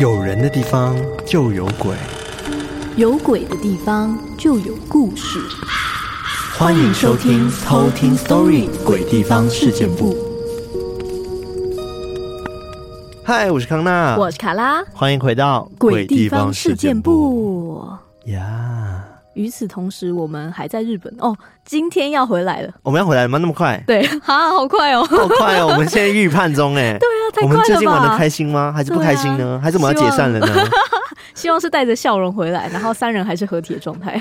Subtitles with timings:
[0.00, 0.94] 有人的地方
[1.26, 1.96] 就有鬼，
[2.96, 5.40] 有鬼的地方就有故事。
[6.56, 10.14] 欢迎收听《偷听 Story 鬼地方事件部》。
[13.24, 17.82] 嗨，我是康娜，我是卡拉，欢迎回到《鬼地方事件部》
[18.30, 19.04] 呀。
[19.34, 22.72] 与此同时，我们还在日本哦，今天要回来了。
[22.82, 23.38] 我们要回来了吗？
[23.38, 23.80] 那么快？
[23.86, 25.68] 对， 啊，好快哦，好快哦！
[25.68, 27.52] 我们现在预判中，哎， 对啊，太快了吧。
[27.52, 28.72] 我们最近玩的开心吗？
[28.74, 29.58] 还是不开心呢？
[29.58, 30.46] 啊、还是我们要解散了呢？
[31.34, 34.20] 希望， 是带着笑容回来，然后三人还是合体的状态。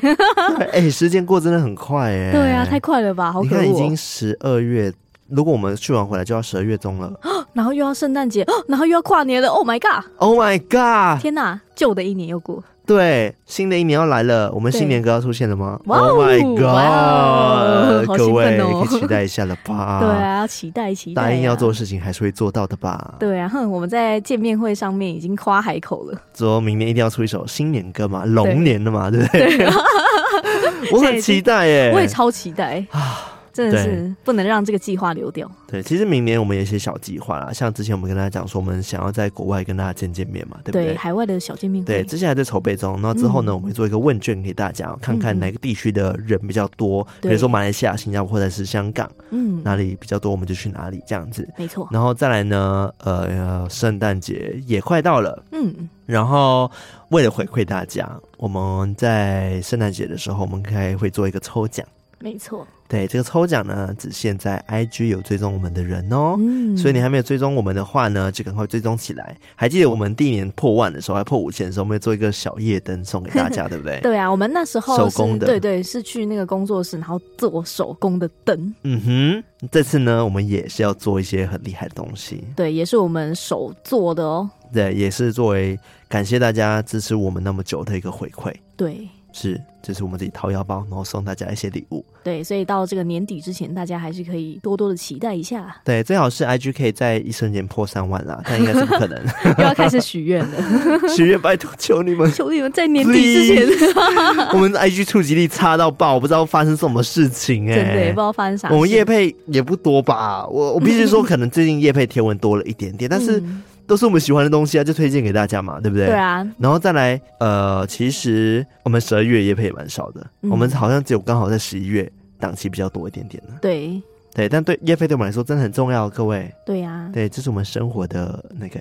[0.71, 2.31] 哎、欸，时间过真的很快哎。
[2.31, 3.31] 对啊，太快了吧！
[3.31, 4.93] 好可恶，你看已经十二月，
[5.29, 7.11] 如果我们去完回来就要十二月中了，
[7.53, 9.47] 然后又要圣诞节， 然后又要跨年了。
[9.49, 11.19] Oh my god！Oh my god！
[11.21, 12.63] 天哪，旧的一年又过。
[12.87, 18.07] 对，新的一年要来了，我们新年歌要出现了吗？Oh my god！
[18.17, 19.99] 各位可以期待一下了吧？
[20.01, 23.15] 对啊，要期待期待，答应要做的事情还是会做到的吧？
[23.19, 29.57] 对啊，哼，我们在见面会上面已经夸海口了，说明年一定要出一首新年歌嘛，龙年的嘛，对不对？
[29.57, 29.67] 对
[30.93, 33.36] 我很期待耶，我也超期待 啊！
[33.57, 35.49] 真的是不能让这个计划流掉。
[35.67, 40.85] 对，其实明年我们有一些小计划啦，像之前我们跟大家讲说，我们想要在国外跟大家见见面嘛，对不对？
[40.89, 41.87] 对，海外的小见面会。
[41.87, 43.01] 对，之前还在筹备中。
[43.01, 51.47] 那之后呢，嗯、我们会做一个问卷给大家，看看哪个地区的人比较多，嗯、比如说马来西亚、新加坡或者是香港，嗯，哪里比较多，我们就去哪里这样子。
[51.57, 51.87] 没错。
[51.89, 56.69] 然后再来呢，呃，圣诞节也快到了，嗯，然后
[57.09, 61.85] 为了回馈大家，我们在圣诞节的时候，我们可以会做一个抽奖。
[62.19, 66.35] 没错，对，这个抽奖呢，只限在 IG 有追踪我们的人哦。
[66.39, 69.35] 嗯，所以你还没有追踪我们的话呢，就赶快追踪起来。
[69.55, 73.99] 还记得我们第一年破万的时候，还破五千的时候，我们会做一个小夜灯送给大家， 对不对？
[74.01, 78.73] 对啊，我们那时候手工的，对对，是去那个工作室，然后做手工的灯。
[78.83, 82.43] 嗯哼，这次呢，我们也是要做一些很厉害的东西。
[82.55, 84.49] 对，也是我们手做的哦。
[84.73, 85.77] 对，也是作为
[86.07, 88.53] 感谢大家支持我们那么久的一个回馈。
[88.77, 89.09] 对。
[89.39, 92.03] 是，这是我们自己掏腰包，然后送大家一些礼物。
[92.23, 95.75] 对，所以到这个年底之前，大家还是可以多多的期待一下。
[95.85, 99.23] 对，最好是 IG 可以在一瞬间破三万啦，但应该是不可能。
[99.59, 100.57] 又要开始许愿了，
[101.15, 103.67] 许愿，拜托求你们，求你们在年底之前。
[104.53, 108.69] 我们的 IG 触及力差到爆，我不知道发生什么事情哎、欸，真的也不知道发生啥。
[108.71, 110.47] 我们叶配也不多吧？
[110.47, 113.39] 我我必须说，可能最近叶配贴文多了一点点，但是。
[113.39, 116.07] 嗯都是我们喜欢的东西啊，就推荐给大家嘛，对不对？
[116.07, 116.45] 对啊。
[116.59, 123.53] 然后再来，呃，其实我们十二月业配也蛮少的，嗯、我们好像只有刚好在十一月档期比较多一点点的。
[123.61, 124.01] 对
[124.35, 126.53] 对，但对业配对我们来说真的很重要，各位。
[126.65, 127.09] 对呀、啊。
[127.13, 128.79] 对，这是我们生活的那个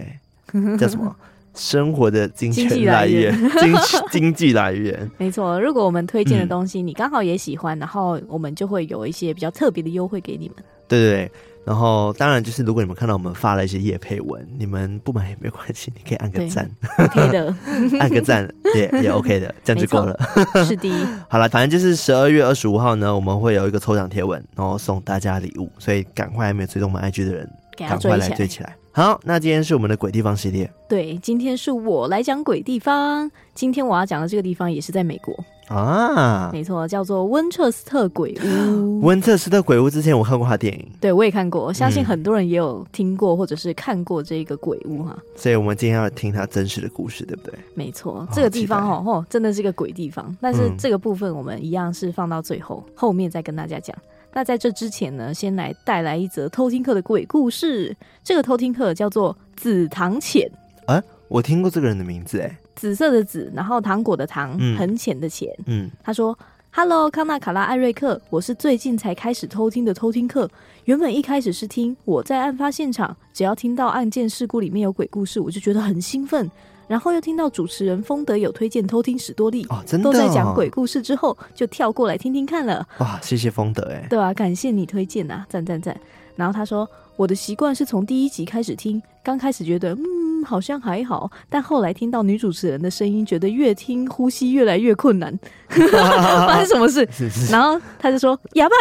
[0.76, 1.14] 叫什么？
[1.56, 3.74] 生活的金钱来源，经
[4.12, 5.08] 经济来源。
[5.16, 10.56] 没错，如果我们推荐的东西你刚好也喜欢，嗯、然后我们就会有一些比较特别的优惠给你们。
[10.86, 11.32] 对对对。
[11.66, 17.54] 然后，当然就是，如果你们看到我们发了一些夜配文，你们不买也没关系，你可以按个赞，OK 的，
[17.98, 20.16] 按个赞也也 OK 的， 这样就够了。
[20.64, 20.88] 是的。
[21.28, 28.76] 好了，反正就是十二月二十五号呢，我们会有一个抽奖贴文，然后送大家礼物，所以赶快还没有追踪我们 IG 的人，赶快来追起来。
[28.96, 30.72] 好，那今天是我们的鬼地方系列。
[30.88, 33.30] 对，今天是我来讲鬼地方。
[33.54, 35.36] 今天我要讲的这个地方也是在美国
[35.68, 39.00] 啊，没错，叫做温彻斯特鬼屋。
[39.04, 45.14] 温彻斯特鬼屋之前我看过他电影，对我也看过，相信很多人也有听过或者是看过这个鬼屋哈。
[45.34, 47.52] 所以我们今天要听他真实的故事，对不对？
[47.74, 50.34] 没错，这个地方哦，哦，真的是个鬼地方。
[50.40, 53.94] 但是这个部分我们一样是放到最后，嗯、后面再跟大家讲。
[54.36, 57.96] 那在这之前呢，先来带来一则偷听课的鬼故事。
[58.22, 60.46] 这个偷听课叫做紫糖浅。
[60.86, 65.50] 啊，我听过这个人的名字哎，紫色的紫，然后糖果的糖，嗯、很浅的浅。
[65.64, 66.38] 嗯，他说
[66.70, 70.46] ：“Hello，康纳、卡拉、艾瑞克，我是最近才开始偷听的偷听客。
[70.84, 76.46] 原本一开始是听我在案发现场，只要听到案件事故里面有鬼故事，我就觉得很兴奋。”
[76.88, 82.86] 然后又听到主持人丰德有推荐偷听史多利，哦，真的、哦、都在讲鬼故事之后，就跳过来听听看了。
[82.98, 85.98] 哇，谢谢丰德哎，对啊，感谢你推荐啊，赞赞赞。
[86.36, 95.36] 然后他说，我的习惯是从第一集开始听，刚开始觉得嗯好像还好，但后来听到女主持人的声音，觉得越听呼吸越来越困难，
[95.68, 97.08] 发生什么事？
[97.10, 98.74] 是是然后他就说，哑巴。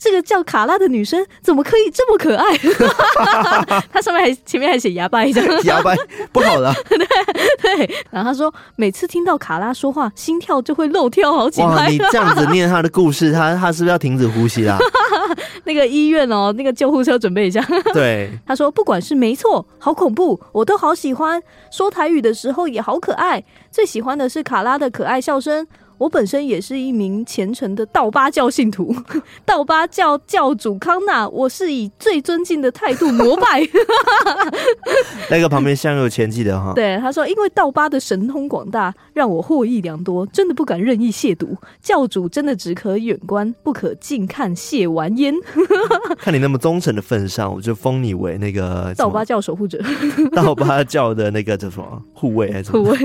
[0.00, 2.56] 这个叫卡拉的女生怎么可以这么可爱？
[3.92, 5.94] 她上面还前面还写牙掰一张，牙掰
[6.32, 6.72] 不好了。
[6.88, 6.98] 对
[7.76, 11.94] 对，然后她说每次听到卡拉说话，心跳就会漏跳好几拍。
[12.10, 14.78] 这样子念他的故事，他他 是不是要停止呼吸啦？
[15.64, 17.62] 那个医院哦，那个救护车准备一下。
[17.92, 21.40] 对，他说不管是没错，好恐怖，我都好喜欢。
[21.70, 25.66] 说台语的时候也好可爱，最喜欢的是卡拉的可爱笑声。
[26.00, 28.96] 我本身也是一名虔诚的道巴教信徒，
[29.44, 33.60] 道巴教教主康纳，我是以最尊敬的态度膜拜。
[35.28, 36.72] 那个旁边镶有钱记的哈。
[36.74, 41.54] 对，他说，因为道巴的神通广大，让我获益良多，真的不敢任意亵渎。
[41.82, 45.34] 教主真的只可远观，不可近看，亵玩焉。
[46.16, 49.78] 看你那么忠诚的份上，我就封你为那个 道巴教守护者，
[50.32, 52.98] 道巴教的那个叫什么护卫还是护卫？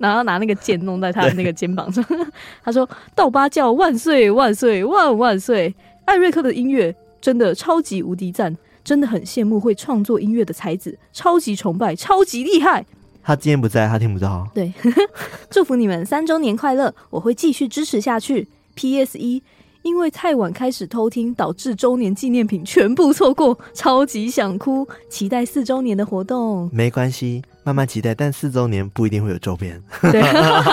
[0.00, 2.04] 然后拿那个剑弄在他的那个肩膀上。
[2.62, 5.74] 他说：“道八教万岁万岁万万岁！
[6.04, 12.84] 艾瑞克的音乐真的超级无敌赞，真的很羡慕会创作音乐的才子，超级崇拜，超级厉害。”
[13.22, 14.46] 他今天不在，他听不到。
[14.54, 14.72] 对，
[15.48, 16.94] 祝福你们三周年快乐！
[17.10, 18.48] 我会继续支持下去。
[18.74, 19.16] P.S.
[19.18, 19.42] 一。
[19.84, 24.86] 因为太晚开始偷听，导致周年纪念品全部错过，超级想哭。
[25.10, 28.14] 期待四周年的活动，没关系，慢慢期待。
[28.14, 29.80] 但四周年不一定会有周边。
[30.00, 30.22] 对，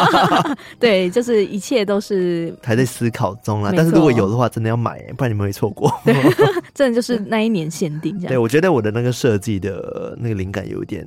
[0.80, 3.74] 对，就是一切都是还在思考中啦。
[3.76, 5.94] 但是如果有的话，真的要买，不然你们会错过。
[6.74, 8.30] 真的就是那一年限定这样。
[8.30, 11.06] 对，我觉得我的那个设计的那个灵感有点。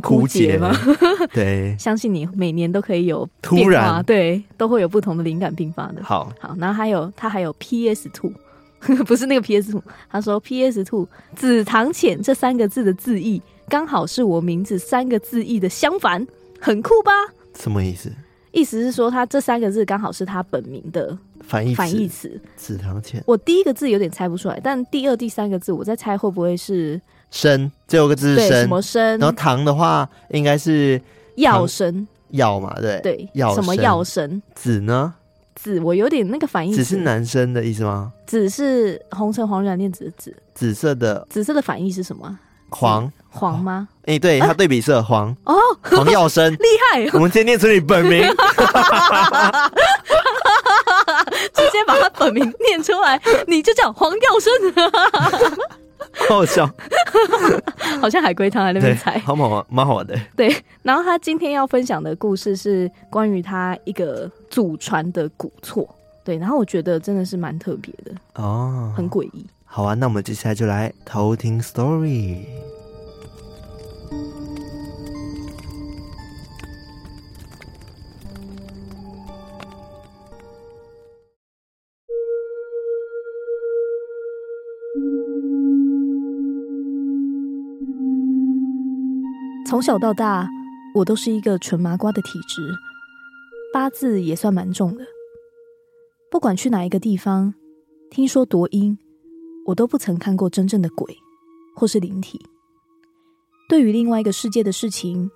[0.00, 0.72] 枯竭吗？
[1.32, 6.02] 对，相信你每年都可以有突然，对，都会有不同的灵感迸发的。
[6.02, 8.30] 好好，然后还有他还有 PS Two，
[9.06, 16.26] 不是那个 PS Two，他说 PS Two 紫堂浅这三个字的字义刚好是我名字三个字义的相反，
[16.60, 17.10] 很酷吧？
[17.58, 18.12] 什么意思？
[18.52, 22.40] 意思是说他这三个字刚好是他本名的反义反义词。
[22.56, 27.00] 紫堂浅，我第一个字有点猜不出来，但第二、第三个字我在猜会不会是。
[27.30, 29.18] 生，最后一个字是生，什么生？
[29.18, 31.00] 然后糖的话应该是
[31.36, 34.42] 药生，药嘛，对对，药什么药生？
[34.54, 35.14] 子呢？
[35.54, 36.72] 子，我有点那个反应。
[36.72, 38.12] 子是男生的意思吗？
[38.26, 41.26] 子是红橙黄绿蓝靛紫的紫，紫色的。
[41.28, 42.38] 紫色的反义是什么？
[42.70, 43.88] 黄黄吗？
[44.02, 47.08] 哎、欸，对，它对比色黄哦，黄药生 厉害。
[47.12, 48.20] 我们今天念出你本名，
[51.54, 54.52] 直接把他本名念出来，你就叫黄药生。
[56.28, 56.68] 好笑，
[58.00, 60.18] 好像海龟汤在那边猜，好好玩，蛮好玩的。
[60.36, 65.88] 对，然后他今天要分享的故事是关于他一个祖传的古错，
[66.24, 69.46] 对，然后我觉得真的是蛮特别的哦，很诡异。
[69.64, 72.44] 好啊，那我们接下来就来偷听 story。
[89.68, 90.48] 从小到大，
[90.94, 92.74] 我都是一个纯麻瓜的体质，
[93.70, 95.04] 八字也算蛮重的。
[96.30, 97.52] 不管去哪一个地方，
[98.10, 98.98] 听说夺阴，
[99.66, 101.14] 我都不曾看过真正的鬼
[101.76, 102.40] 或是灵体。
[103.68, 105.30] 对于另外一个世界的事情，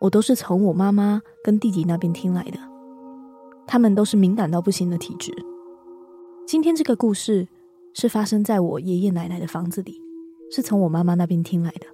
[0.00, 2.58] 我都是从我妈妈跟弟弟那边听来的。
[3.68, 5.32] 他们都是敏感到不行的体质。
[6.44, 7.46] 今天这个故事
[7.94, 10.02] 是发生在我爷爷奶奶的房子里，
[10.50, 11.86] 是从我妈妈那边听来的。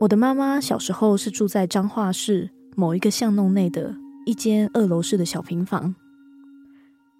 [0.00, 3.94] 我的妈妈小时候是住在彰化市某一个巷弄内的
[4.26, 5.94] 一间二楼式的小平房。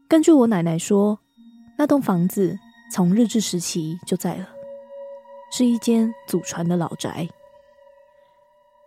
[0.08, 1.20] 根据我奶奶说，
[1.78, 2.58] 那栋房子
[2.92, 4.48] 从日治时期就在了，
[5.52, 7.28] 是一间祖传的老宅。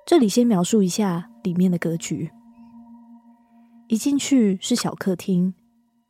[0.05, 2.29] 这里先描述一下里面的格局：
[3.87, 5.53] 一进去是小客厅，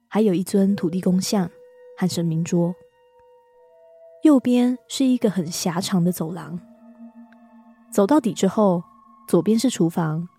[0.08, 1.50] 还有一尊土地公像
[1.98, 2.76] 和神明桌。
[4.24, 6.60] 右边是一个很狭长的走廊。
[7.98, 8.84] 走到底之后，
[9.28, 10.30] 左边是厨房，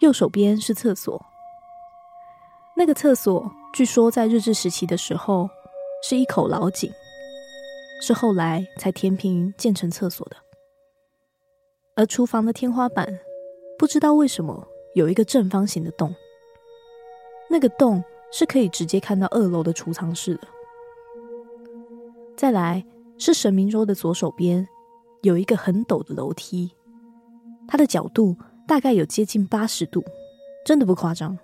[0.00, 1.18] 右手边是厕所。
[2.76, 5.48] 那个厕所据说在日治时期的时候
[6.06, 6.92] 是一口老井，
[8.02, 10.36] 是后来才填平建成厕所的。
[11.96, 13.08] 而厨房的天花板
[13.78, 16.14] 不知道为什么有一个正方形的洞，
[17.48, 20.46] 那个洞是可以直接看到二楼的储藏室的。
[22.36, 22.84] 再来
[23.16, 24.68] 是神明桌的左手边
[25.22, 26.70] 有一个很陡的楼梯。
[27.70, 28.36] 它的角度
[28.66, 30.04] 大概有接近八十度，
[30.64, 31.38] 真的不夸张。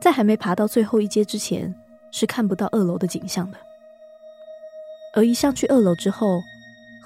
[0.00, 1.72] 在还没爬到最后一阶之前，
[2.10, 3.56] 是看不到二楼的景象的。
[5.14, 6.40] 而一上去二楼之后，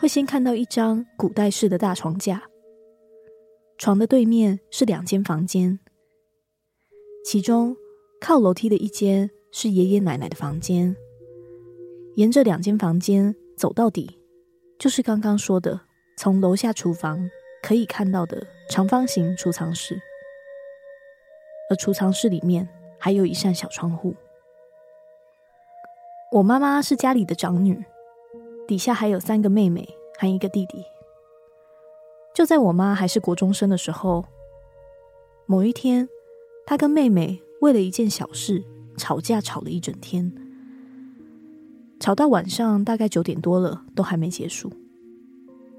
[0.01, 2.43] 会先看到一张古代式的大床架，
[3.77, 5.79] 床的对面是两间房间，
[7.27, 7.77] 其中
[8.23, 10.97] 靠楼梯的一间是爷爷奶奶的房间。
[12.15, 14.19] 沿着两间房间走到底，
[14.79, 15.79] 就是刚刚说的
[16.17, 17.29] 从楼下厨房。
[17.67, 20.01] 可以看到的长方形储藏室，
[21.69, 24.15] 而储藏室里面还有一扇小窗户。
[26.31, 27.85] 我妈妈是家里的长女，
[28.69, 29.85] 底下还有三个妹妹
[30.17, 30.85] 和一个弟弟。
[32.33, 34.25] 就在我妈还是国中生的时候，
[35.47, 36.09] 某一天，
[36.67, 38.63] 她跟妹妹为了一件小事
[38.97, 40.33] 吵架，吵了一整天，
[41.99, 44.73] 吵到晚上大概九点多了，都还没结束。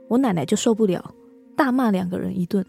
[0.09, 1.15] 我奶奶就受不了，
[1.57, 2.65] 大骂两个人一顿。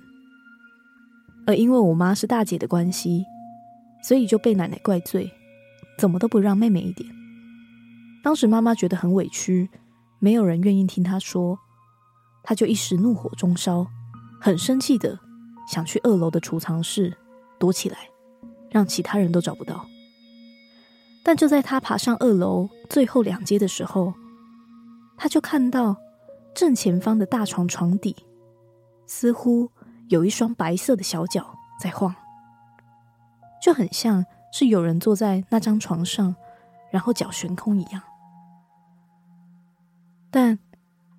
[1.47, 3.25] 而因为我妈是大姐的关系，
[4.03, 5.31] 所以就被奶奶怪罪，
[5.97, 7.09] 怎么都不让妹妹一点。
[8.25, 9.71] 当时妈妈觉得很委屈，
[10.19, 11.57] 没有人愿意听她说，
[12.43, 13.87] 她就一时怒火中烧，
[14.41, 15.19] 很生气的
[15.71, 17.17] 想去二楼的储藏室。
[17.61, 17.99] 躲起来，
[18.71, 19.85] 让其他人都找不到。
[21.25, 24.15] 但就在她爬上二楼最后两阶的时候，
[25.17, 25.97] 她就看到
[26.55, 28.15] 正前方的大床床底，
[29.09, 29.69] 似乎
[30.07, 32.15] 有一双白色的小脚在晃，
[33.61, 36.37] 就很像是有人坐在那张床上，
[36.93, 38.01] 然后脚悬空一样。
[40.31, 40.57] 但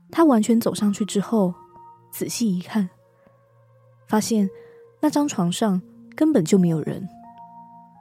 [0.10, 1.54] 他完全走上去之后，
[2.14, 2.90] 仔细一看，
[4.08, 4.50] 发现
[5.02, 5.82] 那张床上。
[6.16, 7.08] 根本就没有人，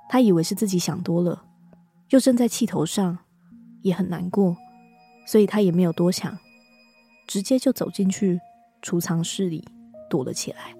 [0.08, 1.44] 他以为是自己想多了，
[2.08, 3.16] 又正在气头上，
[3.82, 4.56] 也很难过，
[5.24, 6.36] 所以他也没有多想，
[7.28, 8.40] 直接就走进去
[8.82, 9.64] 储藏室里
[10.08, 10.74] 躲了起来，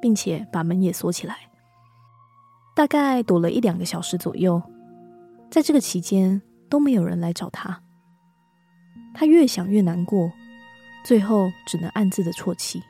[0.00, 1.36] 并且把门也锁起来。
[2.74, 4.62] 大概躲了一两个小时左右，
[5.50, 7.82] 在这个期间都没有人来找他，
[9.12, 10.30] 他越想越难过，
[11.04, 12.80] 最后只能暗自的啜泣，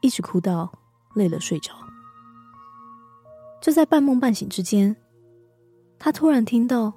[0.00, 0.72] 一直哭到
[1.14, 1.72] 累了睡着。
[3.60, 4.96] 就在半梦半醒之间，
[6.00, 6.92] 他突然听到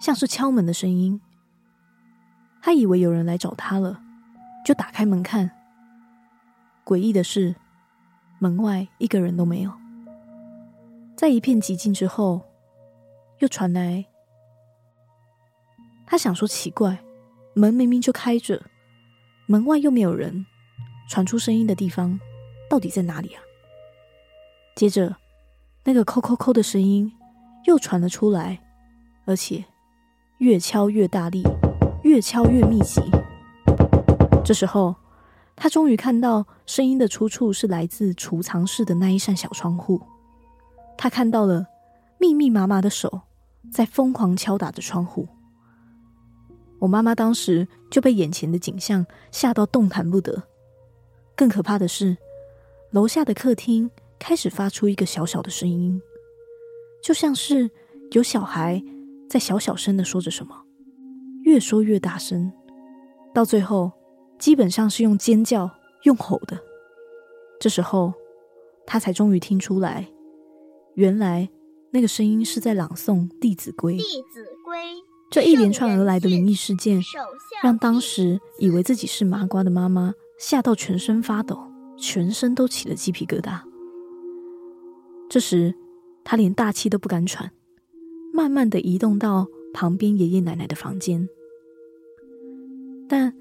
[0.00, 1.20] 像是敲门的声音。
[2.62, 4.00] 他以为有人来找他了，
[4.64, 5.50] 就打开门看。
[6.84, 7.54] 诡异的是，
[8.38, 9.72] 门外一个人都没有。
[11.16, 12.42] 在一片寂静之后，
[13.38, 14.04] 又传来。
[16.06, 16.98] 他想说奇怪，
[17.54, 18.60] 门明明就开着，
[19.46, 20.44] 门外又没有人，
[21.08, 22.18] 传出声音的地方
[22.68, 23.42] 到底在哪里啊？
[24.74, 25.16] 接着，
[25.84, 27.12] 那个“扣扣扣”的声音
[27.66, 28.60] 又传了出来，
[29.24, 29.64] 而且
[30.38, 31.44] 越敲越大力，
[32.02, 33.00] 越敲越密集。
[34.44, 34.94] 这时候，
[35.62, 40.02] 他终于看到声音的出处是来自储藏室的那一扇小窗户。
[40.98, 41.64] 他看到了
[42.18, 43.20] 密密麻麻的手
[43.70, 45.28] 在疯狂敲打着窗户。
[46.80, 50.42] 我妈妈当时就被眼前的景象吓到动弹不得。
[51.36, 52.16] 更可怕的是，
[52.90, 53.88] 楼下的客厅。
[54.18, 56.02] 开始发出一个小小的声音，
[57.00, 57.70] 就像是
[58.12, 58.82] 有小孩
[59.30, 60.64] 在小小声的说着什么，
[61.42, 62.52] 越说越大声，
[63.32, 63.92] 到最后
[64.42, 65.70] 基本上是用尖叫、
[66.02, 66.58] 用吼的。
[67.60, 68.12] 这时候，
[68.84, 70.10] 他才终于听出来，
[70.94, 71.48] 原来
[71.92, 73.94] 那个声音是在朗诵《弟子规》。
[73.98, 74.76] 弟子规。
[75.30, 77.00] 这一连串而来的灵异事件，
[77.62, 81.56] 让当时以为自己是麻瓜的妈妈吓到全身发抖，
[81.96, 83.60] 全身都起了鸡皮疙瘩。
[85.30, 85.72] 这时，
[86.24, 87.52] 他连大气都不敢喘，
[88.34, 91.28] 慢慢的移动到旁边爷爷奶奶的房间。
[93.08, 93.32] 但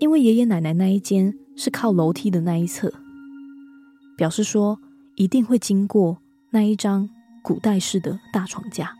[0.00, 2.90] 因为爷爷奶奶那一间是靠楼梯的那一侧，
[4.16, 4.80] 表示说
[5.14, 6.16] 一定会经过
[6.48, 7.08] 那一张
[7.42, 8.96] 古代式的大床架。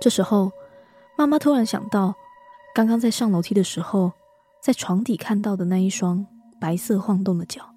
[0.00, 0.52] 这时候，
[1.18, 2.14] 妈妈突然想到，
[2.72, 4.12] 刚刚在上楼梯的时候，
[4.62, 6.24] 在床底看到的那一双
[6.60, 7.74] 白色晃动的脚。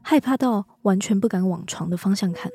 [0.00, 2.50] 害怕到完全不敢往床的方向看，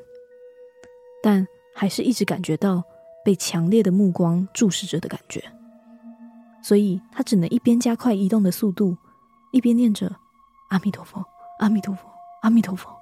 [1.22, 2.84] 但还是一直感觉到
[3.24, 5.44] 被强烈的目光注视着的感觉，
[6.67, 8.97] 所以他只能一边加快移动的速度，
[9.53, 10.13] 一边念着
[10.67, 11.24] “阿弥陀佛，
[11.59, 12.01] 阿弥陀佛，
[12.41, 12.93] 阿弥陀佛”。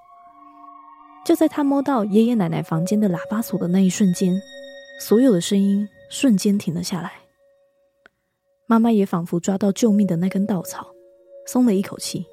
[1.25, 4.39] 就在他摸到爷爷奶奶房间的喇叭锁的那一瞬间，
[5.01, 7.11] 所有的声音瞬间停了下来。
[8.67, 10.85] 妈妈也仿佛抓到救命的那根稻草，
[11.47, 12.23] 松了一口气，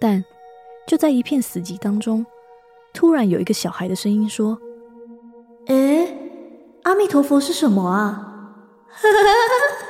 [0.00, 0.24] 但。
[0.86, 2.24] 就在一片死寂当中，
[2.94, 4.56] 突然有一个小孩的声音说
[5.66, 6.16] ：“诶，
[6.84, 8.24] 阿弥陀佛是什么啊？”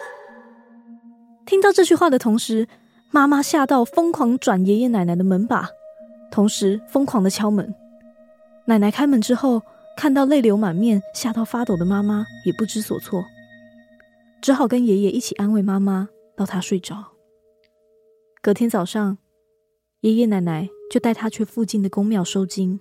[1.59, 2.69] 听到这句话的同时，
[3.11, 5.69] 妈妈吓到疯狂转爷爷奶奶的门把，
[6.31, 7.75] 同时疯狂的敲门。
[8.67, 9.61] 奶奶开门之后，
[9.97, 13.25] 看到泪流满面、吓到发抖的妈妈，也不知所措，
[14.41, 17.07] 只好跟爷爷一起安慰妈妈，到她睡着。
[18.41, 19.19] 隔天早上，
[20.03, 20.69] 爷爷奶奶。
[20.89, 22.81] 就带他去附近的宫庙收惊，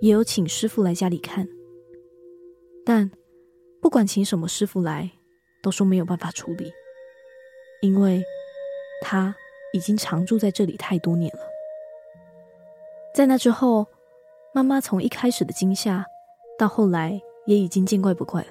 [0.00, 1.46] 也有请师傅来家里看，
[2.82, 3.10] 但
[3.82, 5.10] 不管请什么师傅来，
[5.62, 6.72] 都说没有办法处理，
[7.84, 8.24] 因为
[9.02, 9.36] 他
[9.74, 11.40] 已经常住在这里太多年了。
[13.14, 13.86] 在那之后，
[14.54, 16.06] 妈妈从一开始的惊吓，
[16.58, 18.48] 到后来也已经见怪不怪了，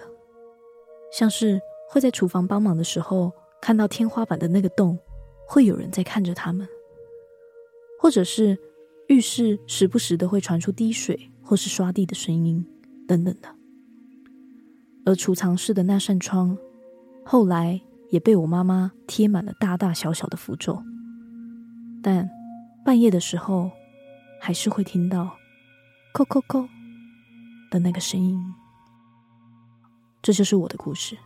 [1.12, 1.60] 像是
[1.90, 5.00] 会在厨房帮忙的时候，看到天花板的那个洞，
[5.48, 6.68] 会有人在看着他们。
[8.00, 8.56] 或者是
[9.08, 12.64] 浴室时不时的会传出滴水或是刷地的声音，
[13.08, 13.50] 等等的。
[15.08, 16.56] 而储藏室的那扇窗，
[17.26, 17.82] 后来
[18.14, 20.80] 也被我妈妈贴满了大大小小的符咒，
[22.04, 22.30] 但
[22.86, 23.72] 半夜的时候，
[24.40, 25.36] 还是会听到
[26.14, 26.70] “叩叩叩”
[27.72, 28.40] 的那个声音。
[30.22, 31.18] 这就是我的故事。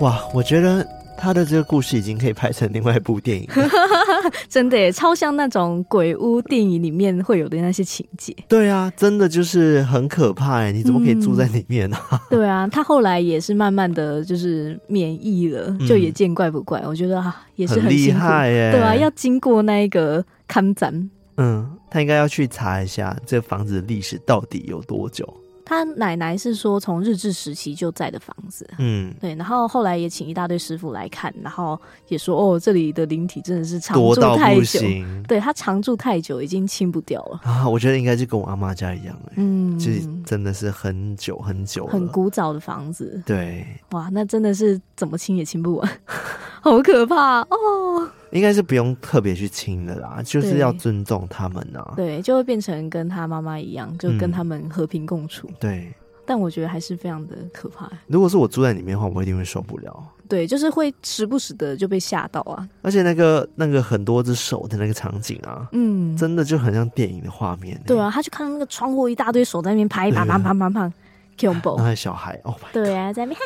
[0.00, 0.86] 哇，我觉得
[1.26, 3.68] 他的这个故事已经可以拍成另外一部电影了，
[4.48, 8.32] 真的耶，超像那种鬼屋电影里面会有的那些情节。
[8.46, 10.70] 对啊，真的就是很可怕哎！
[10.70, 11.96] 你怎么可以住在里面呢？
[12.10, 12.22] 啊？
[12.30, 16.78] 对啊，他后来也是慢慢的就是免疫了，就也见怪不怪。
[16.84, 18.70] 嗯、我觉得啊，也是很厉害耶。
[18.70, 25.28] 对啊，要经过那一个看展，嗯，他应该要去查一下这房子的历史到底有多久。
[25.68, 34.80] 他奶奶是说从日治时期就在的房子，嗯，对，然后后来也请一大堆师傅来看，然后也说哦，这里的灵体真的是常住太久，
[35.26, 37.40] 对，他常住太久已经清不掉了。
[37.42, 37.68] 啊。
[37.68, 46.00] 我觉得应该是跟我阿妈家一样，嗯，就是真的是很久很久，很古早的房子，对，哇，那真的是怎么清也清不完，
[46.62, 48.08] 好可怕哦。
[48.36, 51.94] 应该是不用特别去亲的啦，就是要尊重他们呐。
[51.96, 55.48] 对，就会变成跟他妈妈一样，就跟他们和平共处。
[55.48, 57.90] 嗯、对，但我觉得还是非常的可怕。
[58.06, 60.12] 如果是我住在里面的话，我一定会受不了。
[60.28, 62.68] 对，就是会时不时的就被吓到啊。
[62.82, 67.80] 而且那个那个很多只手的那个场景啊，嗯，真的就很像电影的画面。
[67.86, 70.92] 对啊，他就看到那个窗户一大堆手在那边拍，啪啪啪啪啪
[71.38, 73.40] 恐怖，那小孩哦，对啊，在那边。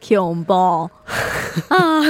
[0.00, 0.52] 恐怖
[1.68, 2.00] 啊，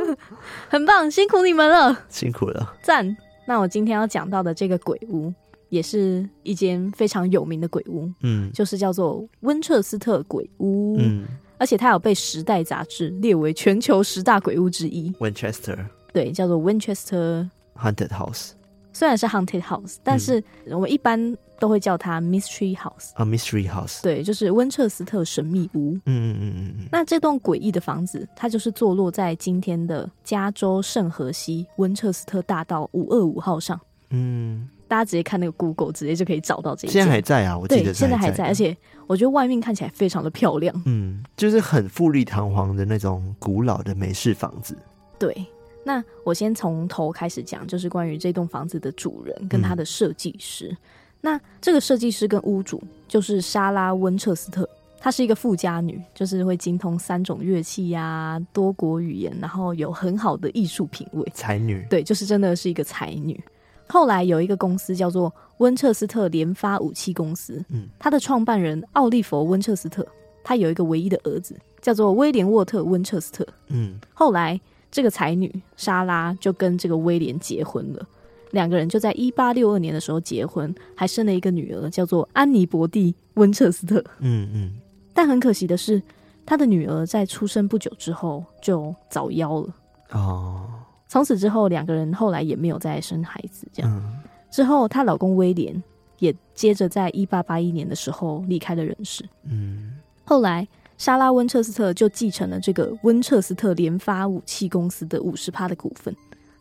[0.68, 3.16] 很棒，辛苦你们了，辛苦了，赞。
[3.46, 5.32] 那我今天要讲到的这个鬼屋，
[5.68, 11.24] 也是一间非常有名的鬼屋，嗯，就是叫做温彻斯特鬼屋，嗯，
[11.58, 15.10] 而且它有被《时代》杂志列为全球十大鬼屋之一。
[15.14, 15.78] Winchester，
[16.12, 18.50] 对，叫做 Winchester Haunted House。
[18.98, 25.92] 虽然是 Haunted House，但是我们一般都会叫它 Mystery House 啊，Mystery House，对，就是温彻斯特神秘屋。
[25.92, 26.88] 嗯嗯嗯嗯嗯。
[26.90, 33.80] 那这栋诡异的房子，它就是坐落在今天的加州圣荷西温彻斯特大道五二五号上。
[34.10, 36.90] 嗯，大家直接看那个 Google，直接就可以找到这一。
[36.90, 40.74] 现在还在啊，我记得对，现在还在，而且我觉得外面看起来非常的漂亮。
[40.86, 44.76] 嗯，就是很富丽堂皇的那种古老的美式房子。
[45.20, 45.46] 对。
[45.84, 50.68] 那我先从头开始讲，就是关于这栋房子的主人跟他的设计师。
[50.70, 50.76] 嗯、
[51.22, 54.68] 那这个设计师跟屋主就是莎拉温彻斯特，
[55.00, 61.86] 她是一个富家女，就是会精通三种乐器呀、啊、多国语言，然后有很好的艺术品味，才女。
[61.88, 63.42] 对，就是真的是一个才女。
[63.88, 70.06] 后来有一个公司叫做温彻斯特连发武器公司，嗯，他的创办人奥利弗温彻斯特，
[70.44, 74.60] 他有一个唯一的儿子叫做威廉沃特温彻斯特，嗯，后来。
[74.90, 78.06] 这个才女莎拉就跟这个威廉结婚了，
[78.52, 84.02] 两个人就在一八六二年的时候结婚，还生了一个女儿，叫做安妮伯蒂温彻斯特。
[84.20, 84.72] 嗯嗯。
[85.12, 86.02] 但很可惜的是，
[86.46, 89.74] 她的女儿在出生不久之后就早夭了。
[90.12, 90.66] 哦。
[91.06, 93.68] 从此之后，两个人后来也没有再生孩子。
[93.72, 93.92] 这样。
[93.92, 94.18] 嗯。
[94.50, 95.82] 之后，她老公威廉
[96.18, 99.22] 也接着在一八八一年的时候离开了人世。
[99.44, 99.98] 嗯。
[100.24, 100.66] 后来。
[100.98, 106.14] 莎拉温彻斯特就继承了这个温彻斯特联发武器公司的五十趴的股份，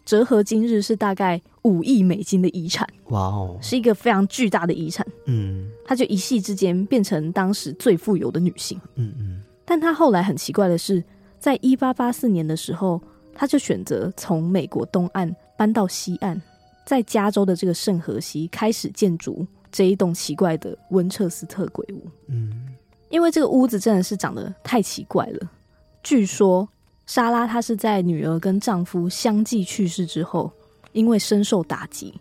[0.06, 2.88] 折合今日是大概五亿美金的遗产。
[3.10, 5.06] 哇哦，是一个非常巨大的遗产。
[5.26, 8.80] 嗯，她就一夕之间变成当时最富有的女性。
[8.94, 11.04] 嗯嗯，但她后来很奇怪的是，
[11.40, 13.02] 在一八八四年的时候，
[13.34, 16.40] 她就选择从美国东岸搬到西岸，
[16.86, 22.08] 在加州的这个圣荷西开始建筑这一栋奇怪的温彻斯特鬼屋。
[22.28, 22.68] 嗯。
[23.10, 25.52] 因为这个屋子真的是长得太奇怪了。
[26.04, 26.68] 据说
[27.06, 30.52] 莎拉她是在女儿跟丈夫相继去世之后，
[30.92, 32.14] 因为深受打击，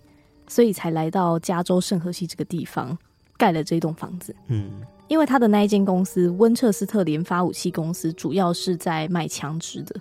[0.49, 2.97] 所以才来到加州圣荷西这个地方
[3.37, 4.35] 盖了这栋房子。
[4.49, 4.71] 嗯，
[5.09, 9.95] 因为他的那一间公司温彻斯特联发武器公司主要是在卖枪支的，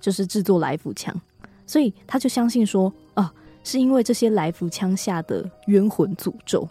[0.00, 1.14] 就是制作来福枪，
[1.66, 6.68] 所以他就相信说啊，是因为这些来福枪下的冤魂诅咒。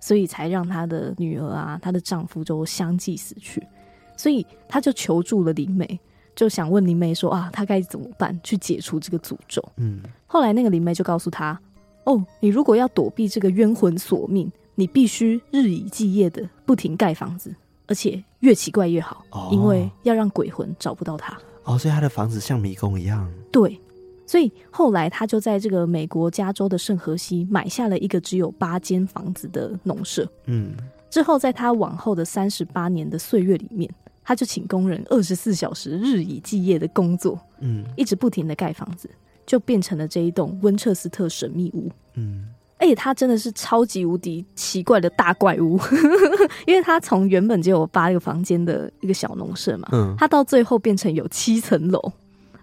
[0.00, 3.62] 所以才让她的女儿啊，她的丈夫都相继死去，
[4.16, 6.00] 所以她就求助了灵媒，
[6.34, 9.62] 就想问灵媒说啊，她该怎么办去解除这个诅咒？
[9.76, 11.60] 嗯，后来那个灵媒就告诉她，
[12.04, 17.54] 哦，你如果要躲避这个冤魂索命，你必须日以继夜的不停盖房子，
[17.86, 21.38] 而且越奇怪越好，哦，因为要让鬼魂找不到她。
[21.64, 23.30] 哦，所以她的房子像迷宫一样。
[23.52, 23.78] 对。
[24.30, 30.24] 所以后来他就在这个美国加州的圣荷西买下了一个只有八间房子的农舍。
[30.46, 30.72] 嗯，
[31.10, 39.10] 之后在他往后的三十八年的岁月里面，他就请工人二十四小时日以继夜的工作，嗯，一直不停的盖房子，
[39.44, 41.90] 就变成了这一栋温彻斯特神秘屋。
[42.14, 42.46] 嗯。
[42.78, 45.76] 而且它真的是超级无敌奇怪的大怪物，
[46.68, 52.00] 因为它从原本只有八个房间的一个小农舍嘛，嗯，它到最后变成有七层楼，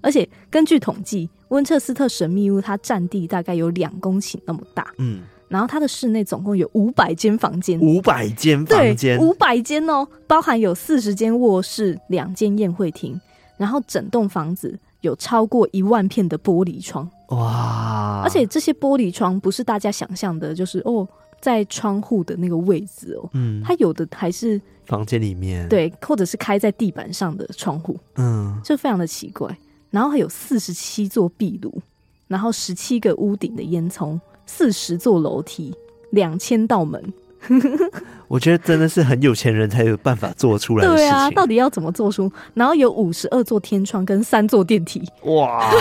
[0.02, 13.20] 而且根据统计，温彻斯特神秘屋它占地大概有两公顷那么大，嗯，然后它的室内总共有五百间房间，五百间房间，五百间哦，包含有四十间卧室、两间宴会厅，
[13.58, 17.10] 然后整栋房子有超过一万片的玻璃窗。
[17.30, 18.22] 哇！
[18.24, 21.06] 而且这些玻璃窗不是大家想象的，就是哦，
[21.42, 29.58] 在窗户的那个位置哦，嗯，它有的还是房间里面，对，或者是开在地板上的窗户，嗯，就非常的奇怪。
[29.90, 31.82] 然后还有四十七座壁炉，
[32.28, 35.74] 然后十七个屋顶的烟囱，四十座楼梯，
[36.12, 37.14] 两千道门。
[38.28, 41.06] 我觉得真的是很有钱人才有办法做出来的事情。
[41.06, 42.30] 对啊，到底要怎么做出？
[42.54, 45.72] 然后有五十二座天窗跟三座电梯，哇，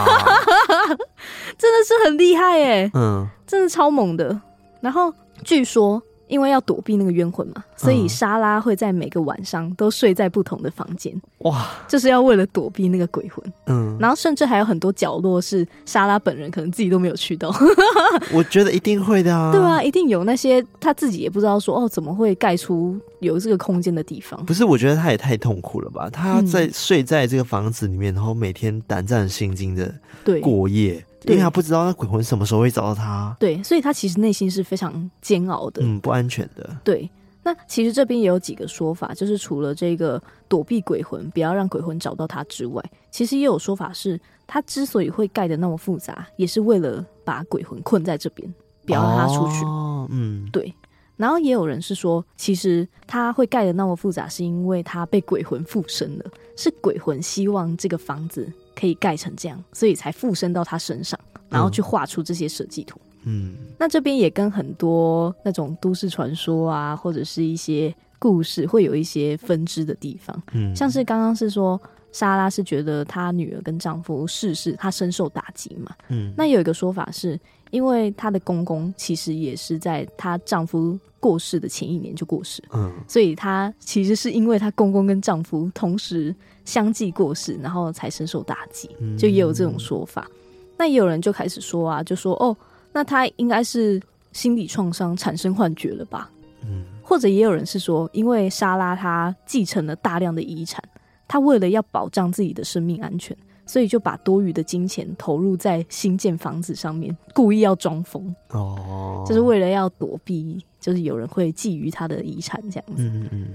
[1.58, 2.90] 真的是很厉害耶！
[2.94, 4.40] 嗯，真的超猛的。
[4.80, 6.00] 然后据说。
[6.28, 11.14] 因为要躲避那个冤魂嘛，所以莎拉会在每个晚上都睡在不同的房间。
[11.38, 13.44] 哇，就是要为了躲避那个鬼魂。
[13.66, 17.54] 嗯，然后甚至还有很多角落是莎拉本人可能自己都没有去到。
[18.34, 19.52] 我觉得一定会的啊。
[19.52, 24.44] 对啊，一定有那些他自己也不知道说哦，怎么会盖出有这个空间的地方。
[24.46, 26.10] 不是，我觉得他也太痛苦了吧？
[26.10, 29.94] 他在睡在这个房子里面，然后每天胆战心惊的
[30.42, 31.04] 过夜。
[31.26, 36.76] 因为他不知道那鬼魂什么时候会找到他，对，所以他其实内心是非常煎熬的，嗯，不安全的。
[36.84, 37.10] 对，
[37.42, 48.52] 那其实这边也有几个说法，就是除了这个躲避鬼魂，不要让鬼魂找到他之外，其实也有说法是，他之所以会盖的那么复杂，也是为了把鬼魂困在这边，
[48.84, 49.64] 不要让他出去。
[49.64, 50.72] 哦，嗯，对。
[51.16, 56.24] 然后也有人是说，其实他会盖的那么复杂，是因为他被鬼魂附身了，
[56.56, 58.52] 是鬼魂希望这个房子。
[58.78, 63.00] 可以盖成这样，所以才附身到他身上，然后去画出这些设计图。
[63.24, 70.40] 嗯，那这边也跟很多那种都市传说啊，或者是一些故事，会有一些分支的地方。
[70.52, 71.80] 嗯，像是刚刚是说
[72.16, 75.94] 莎拉是觉得她女儿跟丈夫逝世，她深受打击嘛。
[76.08, 77.38] 嗯，那有一个说法是，
[77.70, 82.62] 因为她的公公其实也是在她丈夫过世的前一年就过世。
[82.72, 86.34] 嗯，所以她其实是因为她公公跟丈夫同时。
[86.66, 90.28] 相继过世，然后才深受打击，就也有这种说法。
[90.28, 90.36] 嗯、
[90.76, 92.56] 那也有人就开始说啊，就说哦，
[92.92, 94.02] 那她应该是
[94.32, 96.28] 心理创伤产生幻觉了吧？
[96.64, 100.82] 嗯，或者也有人是说，因为莎拉她继承了大量的遗产，
[101.28, 113.02] 她为了要保障自己的生命安全，所以就把多余的金钱投入在新建房子上面，故意要装疯哦，就是为了要躲避，就是有人会觊觎他的遗产这样子。
[113.02, 113.48] 嗯嗯嗯。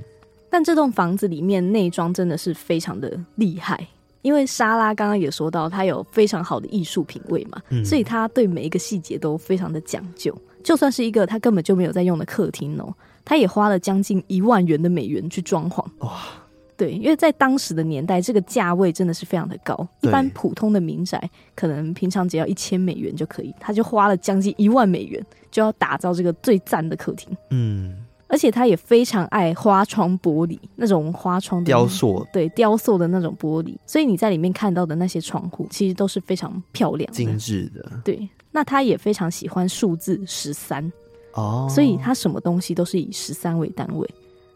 [0.50, 3.88] 但这栋房子里面内装真的是非常的厉害，
[4.22, 10.38] 因为莎拉刚刚也说到，她有非常好的艺术品味嘛，嗯、所以她对每一个细节都非常的讲究。
[10.62, 15.84] 就算是一个她根本就没有在用的客厅哦，她也花了将近一万元的美元去装潢。
[16.00, 16.20] 哇，
[16.82, 27.38] 对，因为在当时的年代，这个价位真的是非常的高，一般普通的民宅可能平常只要一千美元就可以，他就花了将近一万美元，就要打造这个最赞的客厅。
[27.52, 27.96] 嗯。
[28.28, 37.91] 而且他也非常爱花窗玻璃，那种花窗雕塑，对雕塑的那种玻璃，所以你在里面看到的那些窗户，其实都是非常漂亮、精致的。
[38.04, 40.91] 对，那他也非常喜欢数字十三
[41.34, 44.10] 哦，所以他什么东西都是以十三为单位，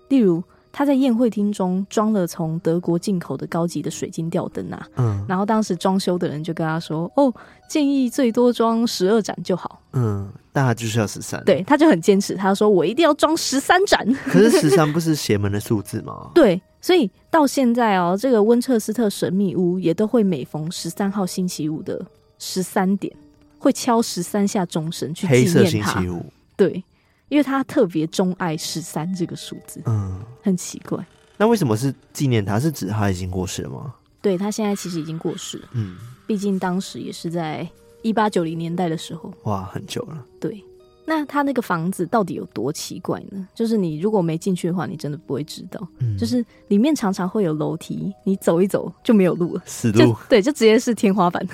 [0.09, 0.43] 例如。
[0.77, 7.33] 他在宴会厅中装了从德国进口的高级的水晶吊灯啊，嗯，然后当时装修的人就跟他说：“哦，
[7.69, 14.05] 建议最多装十二盏就好。”嗯，但他就是要十三，对，他就很坚持，他说：“我一定要装十三盏。
[14.27, 16.29] ”可是十三不是邪门的数字吗？
[16.35, 22.05] 对，所以到现在哦，这个温彻斯特神秘屋也都会每逢十三号星期五的
[22.37, 23.15] 十三点，
[23.57, 25.53] 会敲十三下钟声去纪念他。
[25.53, 26.25] 黑色星期五，
[26.57, 26.83] 对。
[27.29, 31.05] 因为他特别钟爱十三这个数字，嗯，很奇怪。
[31.37, 32.59] 那为什么是纪念他？
[32.59, 33.95] 是指他已经过世了吗？
[34.21, 37.67] 对，他现在其实已经过世了，嗯，毕竟当时也是在
[38.01, 40.25] 一八九零年代的时候，哇，很久了。
[40.39, 40.63] 对。
[41.07, 43.47] 那他那个房子到底有多奇怪呢？
[43.53, 45.79] 就是你如果没进去的话，你真的不会知道。
[45.99, 50.15] 嗯，就是里面常常会有楼梯，你走一走就没有路了，死路。
[50.27, 51.47] 对，就直接是天花板，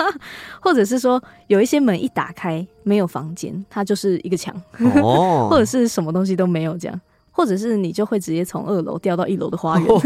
[0.60, 4.54] 或者是说有一些门一打开没有房间，它就是一个墙，
[5.02, 7.00] 哦， 或者是什么东西都没有这样，
[7.38, 10.02] 或者是你就会直接从二楼掉到一楼的花园，哦、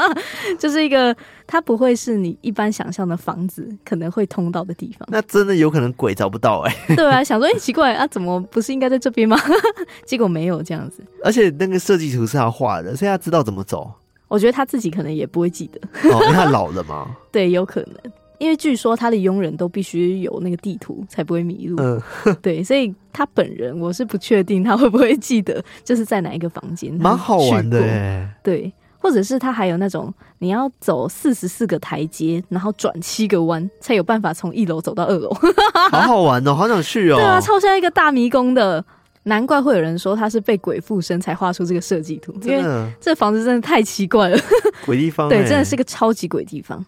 [0.58, 1.14] 就是一个
[1.46, 5.06] 它不会是你一般想象的房子可能会通到的地方。
[5.12, 6.96] 那真的有可能鬼找不到哎、欸。
[6.96, 9.36] 对啊，想说哎、欸、奇怪啊，怎么不是应该在这边吗？
[10.06, 11.04] 结果没有这样子。
[11.22, 13.92] 而且那个设计图是他画的，所以他知道怎么走。
[14.26, 15.80] 我觉得他自己可能也不会记得。
[16.10, 17.14] 哦，因为他老了吗？
[17.30, 18.12] 对，有可能。
[18.40, 21.76] 因为据说他的佣人都必须有那个地图，才不会迷路。
[21.78, 22.00] 嗯，
[22.40, 26.90] 对，所以他本人我是不确定他会不会记得，就是在哪一个房间。
[26.94, 28.26] 蛮好玩的耶。
[28.42, 35.30] 对，或者是他还有那种你要走四十四个台阶，然后转七个弯，才有办法从一楼走到二楼。
[35.92, 37.16] 好好玩哦，好想去哦。
[37.16, 38.82] 对啊，超像一个大迷宫的，
[39.24, 42.62] 难怪会有人说他是被鬼附身才画出这个设计图，因为
[42.98, 44.38] 这房子真的太奇怪了，
[44.86, 45.28] 鬼地方。
[45.28, 46.82] 对，真的是个超级鬼地方。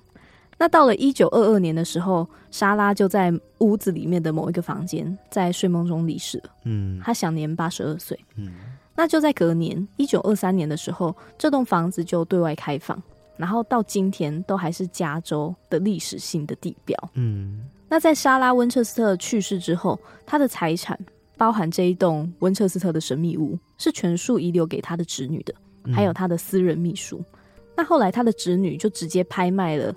[0.62, 6.50] 那到了一九二二年的时候，莎拉就在屋子里面的某一个房间，在睡梦中离世了。
[6.62, 8.16] 嗯，她享年八十二岁。
[8.36, 8.52] 嗯，
[8.94, 13.02] 那就在隔年一九二三年的时候，这栋房子就对外开放，
[13.36, 16.96] 然后到今天都还是加州的历史性的地标。
[17.14, 20.96] 嗯，那在莎拉温彻斯特去世之后，她的财产
[21.36, 25.52] 包含这一栋温彻斯特的神秘屋，是全数遗留给她的侄女的，
[25.92, 27.16] 还有她的私人秘书。
[27.18, 27.38] 嗯，
[27.78, 29.92] 那后来她的侄女就直接拍卖了。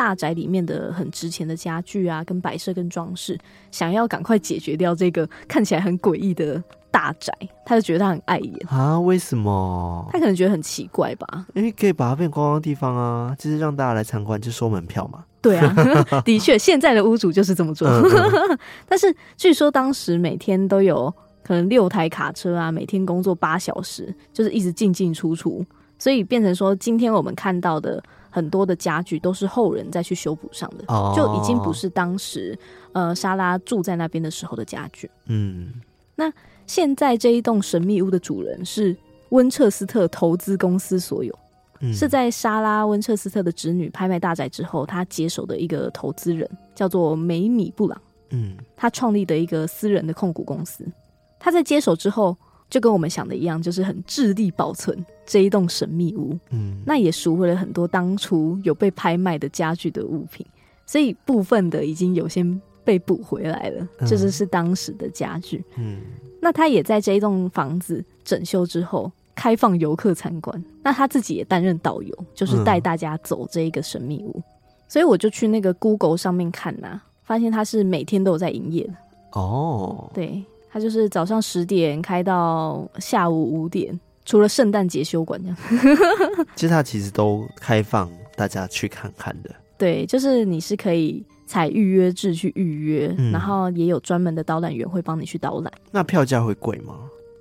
[0.00, 3.38] 大宅里面的很值钱的家具啊，跟摆设跟装饰，
[3.70, 7.30] 想要赶快解决掉这个 看起来很诡异的大宅，
[7.66, 8.98] 他就觉得他很碍眼啊？
[8.98, 10.08] 为什么？
[10.10, 11.44] 他可能觉得很奇怪吧？
[11.52, 15.22] 因为可以把它变观光的地方啊，就是让大家来参观，就收门票嘛。
[15.42, 15.74] 对啊，
[16.24, 17.86] 的确，现在的屋主就是这么做。
[17.86, 18.58] 嗯嗯
[18.88, 25.62] 但是据说当时每天都有可能六台卡车啊，每天工作八小时，就是一直进进出出，
[25.98, 28.02] 所以变成说今天我们看到的。
[28.30, 31.14] 很多的家具都是后人再去修补上的，oh.
[31.14, 32.58] 就已经不是当时
[32.92, 35.10] 呃莎拉住在那边的时候的家具。
[35.26, 35.72] 嗯，
[36.14, 36.32] 那
[36.66, 38.96] 现在这一栋神秘屋的主人是
[39.30, 41.36] 温彻斯特投资公司所有，
[41.80, 48.00] 嗯，是在莎拉温彻斯特的侄女拍卖大宅之后，他接手的一个投资人叫做梅米布朗。
[48.30, 50.86] 嗯，他创立的一个私人的控股公司，
[51.38, 52.36] 他在接手之后。
[52.70, 56.38] 就跟我们想的一样，就是很致力保存这一栋神秘屋。
[56.50, 60.46] 嗯，那也赎回了很多当初有被拍卖的家具的物品，
[60.86, 62.46] 所以部分的已经有些
[62.84, 65.62] 被补回来了，这就是是当时的家具。
[65.76, 65.98] 嗯，
[66.40, 74.40] 那他也在这一栋房子整修之后开放游客参观，那他自己也担任导游，就是带大家走这一个神秘屋。
[74.88, 78.94] 所以我就去那个 Google 上面看呐、啊，发现他是每天都有在营业的。
[79.32, 80.42] 哦，对。
[80.72, 85.56] 它就是早上十点开到下午五点，除了圣诞节休馆这样。
[86.54, 89.50] 其实它其实都开放大家去看看的。
[89.76, 95.72] 对，就是你是可以采预约制去预约，嗯、然后也有专门的导览员会帮你去导览。
[95.90, 96.94] 那票价会贵吗？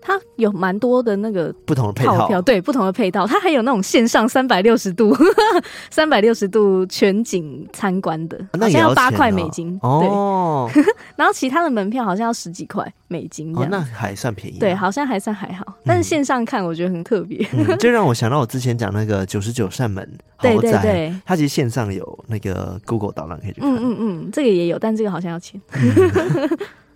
[0.10, 5.16] 它有蛮多的那个不同的配套，对，不同的配套，它还有那种线上三百六十度、
[5.92, 10.68] 三百六十度全景参观的，好像要八块美金哦。
[10.74, 10.84] 对，
[11.16, 14.60] 然后其他的门票好像要十几块美金这样，哦，那还算便宜，啊。
[14.60, 20.04] 对，好像还算还好，但是线上看我觉得很特别，嗯， 就让我想到我之前讲那个九十九扇门
[20.38, 25.62] 豪宅，对对对，它其实线上有那个 Google 导览可以去看，嗯嗯嗯，这个也有，但这个好像要钱。
[25.74, 26.50] 嗯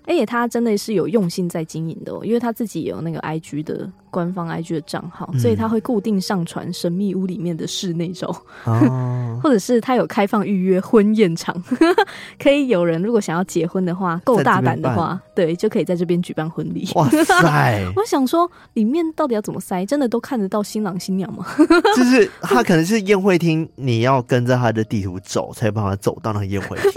[0.06, 8.28] 而且他真的是有用心在经营的哦，因为他自己有那个 IG 的官方 IG 的账号，嗯、所以他会固定上传神秘屋里面的室内照，
[8.66, 11.56] 哦、 或者是他有开放预约婚宴场，
[12.38, 16.88] 可以有人如果想要结婚的话，够大胆的话，对，就可以在这边举办婚礼。
[16.96, 17.84] 哇塞！
[17.96, 19.86] 我想说，里面到底要怎么塞？
[19.86, 21.46] 真的都看得到新郎新娘吗？
[21.96, 26.92] 就是他可能是宴会厅，你要跟着他的地图走，才有办法走到那个宴会厅。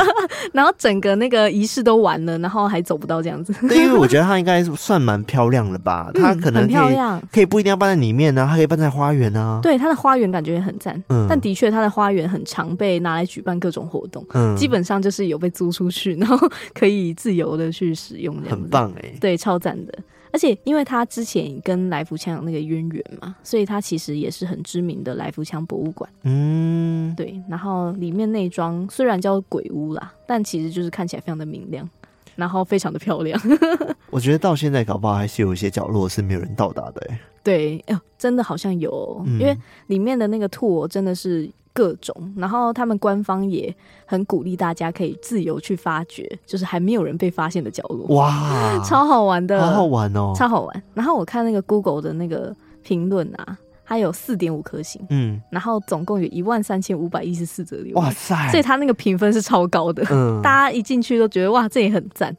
[0.52, 3.52] 然后整个那个仪式都完了，然后还走不到这样子。
[3.68, 6.10] 对，因为我觉得它应该算蛮漂亮了吧。
[6.14, 9.60] 它可能可以、嗯、很漂亮，可以不一定要办在里面呢、啊，它可以办在花园啊。
[9.62, 11.02] 对，它的花园感觉也很赞。
[11.08, 14.24] 嗯，但的确，它的花园很常被拿来举办各种活动。
[14.34, 18.58] 嗯，基本上就是有被租出去，然后可以自由的去使用这样。
[18.58, 19.92] 很棒哎、欸，对，超赞的。
[20.36, 26.10] 而且，因为他之前跟来福枪有那个渊源嘛，所以他其实也是很知名的来福枪博物馆。
[26.24, 27.40] 嗯，对。
[27.48, 31.88] 然后里面内装虽然叫鬼屋啦，但其实就是看起来非常的明亮，
[32.34, 33.40] 然后非常的漂亮。
[34.12, 37.18] 我觉得到现在搞不好还是有一些角落是没有人到达的、欸。
[37.42, 41.50] 对，哎呦，真的好像有，嗯、因为里面的那个 tour 真的是。
[41.76, 43.72] 各种，然后他们官方也
[44.06, 48.06] 很鼓励大家可以自由去发掘，就是还没有人被发现的角落。
[48.16, 50.82] 哇， 超好玩的，好好玩哦，超好玩。
[50.94, 58.48] 然后我看那个 Google 的那个评论啊，它有四点五颗星，嗯，然后总共有一万三千五百一十四则留言，哇塞！
[58.50, 62.34] 所以它那个评分是超高的，嗯， 大家一进去都觉得哇，这也很赞。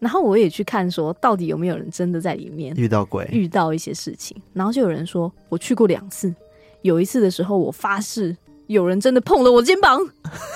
[0.00, 4.34] 然后我也去看，说到底有没有人真的在里面遇到鬼，遇到一些事情。
[4.54, 6.34] 然后就有人说，我去过两次，
[6.80, 8.34] 有一次的时候，我发誓
[8.72, 9.98] 有人真的碰了我肩膀。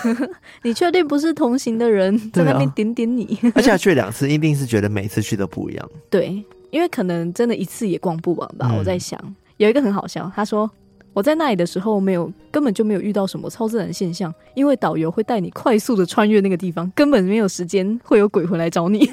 [0.63, 3.39] 你确定不是同行的人在那边点点你？
[3.55, 5.91] 而且去两次，一定是觉得每次去都不一样。
[6.09, 8.69] 对，因为可能真的一次也逛不完吧。
[8.71, 9.19] 嗯、我在想，
[9.57, 10.71] 有一个很好笑，他说。
[11.15, 19.09] 我在那里的时候，没有根本就没有遇到什么超自然现象，因为导游会带你快速的穿越那个地方，根本没有时间会有鬼回来找你，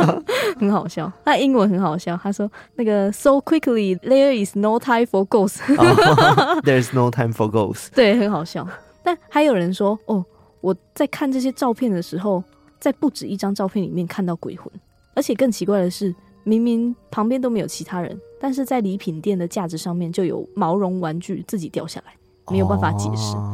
[0.60, 1.10] 很好笑。
[1.24, 8.68] 他英文很好笑，他说那个 so quickly there is no time for ghosts，oh, there is no time for ghosts，对，很好笑。
[9.02, 10.22] 但还有人说，哦，
[10.60, 12.44] 我在看这些照片的时候，
[12.78, 14.70] 在不止一张照片里面看到鬼魂，
[15.14, 16.14] 而且更奇怪的是，
[16.48, 18.18] 明明旁边都没有其他人。
[18.40, 22.12] 但是在礼品店的架子上面就有毛绒玩具自己掉下来，
[22.50, 23.34] 没有办法解释。
[23.34, 23.44] Oh.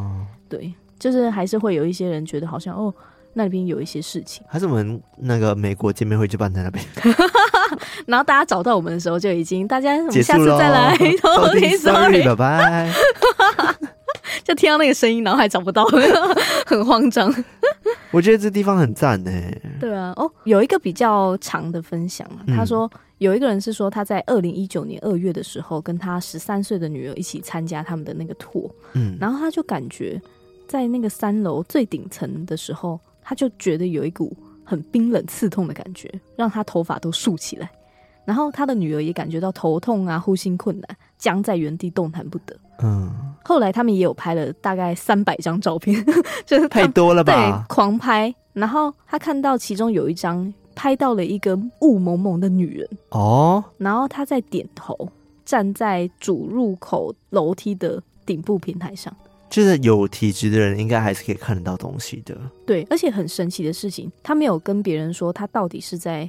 [0.46, 2.92] 对，就是还是会有一些人觉得好像哦，
[3.32, 4.44] 那边有一些事情。
[4.46, 6.84] 还是我们那个美国见面会就办在那边，
[8.06, 10.94] 然后大家找到我们的时候就已经大家我们下次再来。
[11.80, 12.92] Sorry，拜拜。
[14.42, 15.86] 就听到那个声音，然后还找不到，
[16.66, 17.34] 很慌张。
[18.10, 19.30] 我觉得这地方很赞呢。
[19.84, 22.90] 对啊，哦，有一个比较长的分享，他说。
[22.92, 30.20] 嗯有一个人是说他在二零一九年二月的时候，跟他十三岁的女儿一起参加他们的那个 tour，嗯，然后他就感觉
[30.66, 37.70] 在那个三楼最顶层的时候，他就觉得有一股很冰冷刺痛的感觉，让他头发都竖起来。
[38.26, 42.54] 然后他的女儿也感觉到头痛啊，呼吸困难，僵在原地动弹不得。
[42.82, 43.12] 嗯，
[43.44, 46.04] 后来他们也有拍了大概三百张照片，
[46.46, 47.32] 就是太多了吧？
[47.32, 48.34] 对，狂拍。
[48.52, 50.52] 然后他看到其中有一张。
[50.76, 55.08] 拍到了一个雾蒙蒙的女人哦，然后他在点头，
[55.44, 59.14] 站在主入口楼梯的顶部平台上。
[59.48, 62.36] 就是有体质的人应该还是可以看得到东西的。
[62.66, 66.28] 对，而且很神奇的事情，他没有跟别人说他到底是在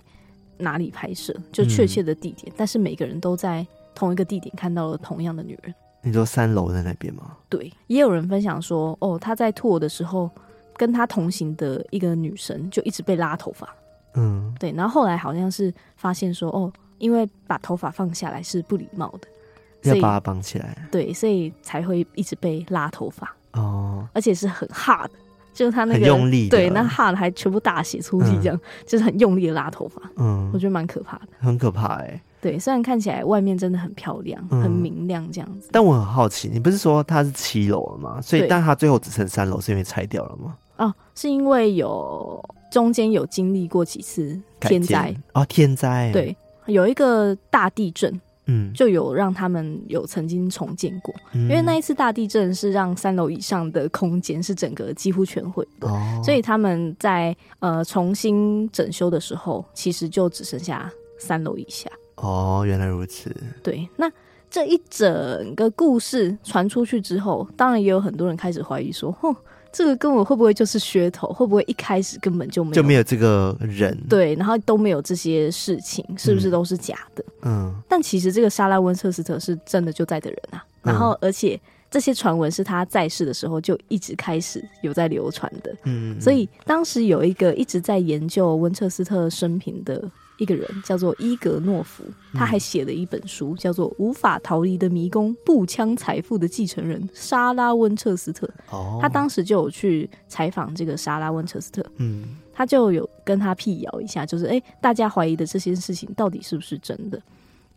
[0.59, 5.73] 哪里拍摄，就确切的地点，嗯，但是每个人都在同一个地点看到了同样的女人。
[6.05, 7.35] 你说三楼在那边吗？
[7.49, 10.29] 对，也有人分享说，哦，他在 tour 的时候，
[10.77, 13.67] 跟他同行的一个女生就一直被拉头发。
[14.13, 20.87] 嗯，对，然后后来好像是发现说，哦，因为把头发放下来是不礼貌的，要把它绑起来。
[20.91, 23.35] 对，所以才会一直被拉头发。
[23.53, 25.09] 哦，而且是很 hard，
[25.53, 30.01] 就是他那个很用力，对，那 hard 还全部大写粗体这样，嗯，就是很用力的拉头发。
[30.17, 32.21] 嗯，我觉得蛮可怕的，很可怕哎。
[32.45, 38.21] 对，虽然看起来外面真的很漂亮，嗯，很明亮这样子，但我很好奇，你不是说它是七楼了吗？
[38.21, 40.55] 所以，但它最后只剩三楼，是因为拆掉了吗？
[40.77, 42.39] 哦，是因为有。
[42.71, 61.89] 中间有经历过几次天灾哦，天灾对，有一个大地震，嗯，就有让他们有曾经重建过，嗯，因为那一次大地震是让三楼以上的空间是整个几乎全毁的，哦，所以他们在呃重新整修的时候，其实就只剩下三楼以下。
[62.15, 63.35] 哦，原来如此。
[63.61, 64.11] 对，那
[64.49, 69.35] 这一整个故事传出去之后，当然也有很多人开始怀疑说，哼。
[69.77, 71.27] 这个根本会不会就是噱头？
[71.33, 73.93] 会不会一开始根本就没有就没有这个人？
[74.07, 77.21] 对，然后都没有这些事情，是不是都是假的？
[77.41, 80.65] 嗯，但其实这个莎拉温彻斯特是真的就在的人啊。
[80.81, 81.59] 然后，而且
[81.91, 85.75] 这些传闻是他在世的时候就一直开始有在流传的。
[85.83, 90.01] 嗯，所以当时有一个一直在研究温彻斯特生平的。
[90.37, 98.45] 一个人叫做伊格诺夫，他还写了一本书，叫做《无法逃离的迷宫：步枪财富的继承人莎拉温彻斯特》。
[98.75, 107.21] 哦，他当时就有去采访这个莎拉温彻斯特，嗯，他就有跟他辟谣一下，就是哎，大家怀疑的这些事情到底是不是真的？